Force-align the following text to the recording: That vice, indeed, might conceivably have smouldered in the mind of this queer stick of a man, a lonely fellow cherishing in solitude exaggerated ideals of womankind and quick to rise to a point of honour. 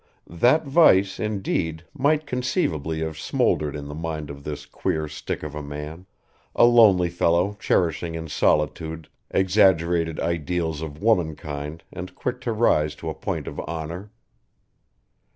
That 0.31 0.65
vice, 0.65 1.19
indeed, 1.19 1.85
might 1.93 2.25
conceivably 2.25 3.01
have 3.01 3.19
smouldered 3.19 3.75
in 3.75 3.87
the 3.87 3.93
mind 3.93 4.31
of 4.31 4.43
this 4.43 4.65
queer 4.65 5.07
stick 5.07 5.43
of 5.43 5.53
a 5.53 5.61
man, 5.61 6.07
a 6.55 6.65
lonely 6.65 7.07
fellow 7.11 7.55
cherishing 7.59 8.15
in 8.15 8.27
solitude 8.27 9.09
exaggerated 9.29 10.19
ideals 10.19 10.81
of 10.81 11.03
womankind 11.03 11.83
and 11.93 12.15
quick 12.15 12.41
to 12.41 12.51
rise 12.51 12.95
to 12.95 13.11
a 13.11 13.13
point 13.13 13.45
of 13.47 13.59
honour. 13.59 14.09